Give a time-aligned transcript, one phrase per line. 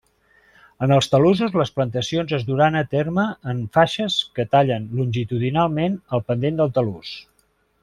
[0.85, 6.27] En els talussos les plantacions es duran a terme en faixes que tallen longitudinalment el
[6.33, 7.15] pendent del talús.